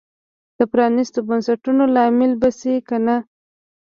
[0.57, 3.15] د پرانیستو بنسټونو لامل به شي که نه.